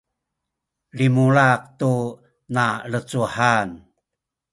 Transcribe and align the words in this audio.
limulak 0.97 1.61
tu 1.79 1.93
nalecuhan 2.55 3.67